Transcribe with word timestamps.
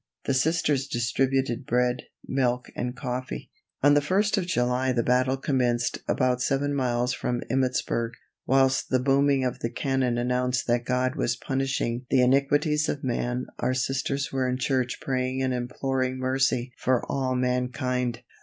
The 0.25 0.33
Sisters 0.33 0.87
distributed 0.87 1.67
bread, 1.67 2.01
milk 2.27 2.71
and 2.75 2.95
coffee. 2.95 3.51
On 3.83 3.93
the 3.93 3.99
1st 4.01 4.35
of 4.39 4.47
July 4.47 4.91
the 4.91 5.03
battle 5.03 5.37
commenced 5.37 5.99
about 6.07 6.41
seven 6.41 6.73
miles 6.73 7.13
from 7.13 7.43
Emmittsburg. 7.51 8.13
Whilst 8.47 8.89
the 8.89 8.97
booming 8.97 9.43
of 9.45 9.59
the 9.59 9.69
cannon 9.69 10.17
announced 10.17 10.65
that 10.65 10.85
God 10.85 11.15
was 11.15 11.35
punishing 11.35 12.07
the 12.09 12.23
iniquities 12.23 12.89
of 12.89 13.03
man 13.03 13.45
our 13.59 13.75
Sisters 13.75 14.31
were 14.31 14.49
in 14.49 14.57
church 14.57 14.97
praying 14.99 15.43
and 15.43 15.53
imploring 15.53 16.17
mercy 16.17 16.73
for 16.79 17.05
all 17.07 17.35
mankind. 17.35 18.23